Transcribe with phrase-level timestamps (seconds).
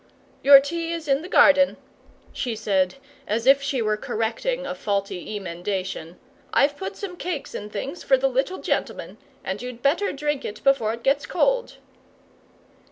[0.41, 1.77] "Your tea is in the garden,"
[2.33, 2.95] she said,
[3.27, 6.17] as if she were correcting a faulty emendation.
[6.51, 10.63] "I've put some cakes and things for the little gentleman; and you'd better drink it
[10.63, 11.77] before it gets cold."